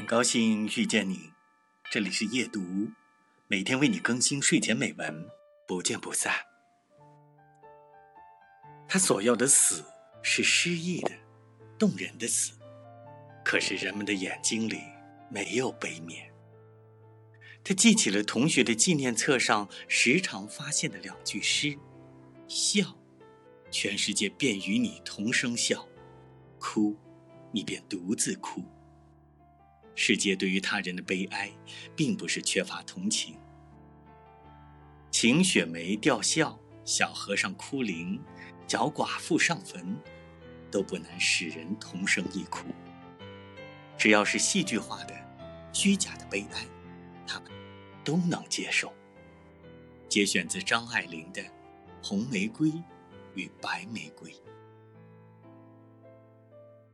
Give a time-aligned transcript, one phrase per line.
[0.00, 1.30] 很高兴遇见你，
[1.90, 2.88] 这里是夜读，
[3.48, 5.28] 每天为你更新睡前美文，
[5.68, 6.32] 不见不散。
[8.88, 9.84] 他所要的死
[10.22, 11.10] 是诗意的、
[11.78, 12.52] 动人的死，
[13.44, 14.80] 可是人们的眼睛里
[15.28, 16.24] 没有悲悯。
[17.62, 21.78] 他记起了同学的纪念册上时常发现的两句诗
[22.48, 22.96] ：“笑，
[23.70, 25.86] 全世界便与你同声笑；
[26.58, 26.96] 哭，
[27.52, 28.64] 你便独自哭。”
[30.02, 31.50] 世界对于他人的悲哀，
[31.94, 33.36] 并不是缺乏同情。
[35.10, 38.18] 晴雪梅吊孝，小和尚哭灵，
[38.66, 39.94] 脚寡妇上坟，
[40.70, 42.64] 都不难使人同声一哭。
[43.98, 45.14] 只要是戏剧化的、
[45.70, 46.66] 虚假的悲哀，
[47.26, 47.50] 他们
[48.02, 48.90] 都能接受。
[50.08, 51.42] 节选自张爱玲的
[52.02, 52.72] 《红玫瑰
[53.34, 54.30] 与白玫瑰》。